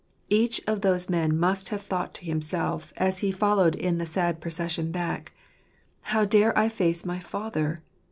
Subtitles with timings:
[0.31, 4.41] Each of those men must have thought to himself, as he followed in the sad
[4.41, 5.31] procession back,"
[6.11, 7.83] How dare I face my father?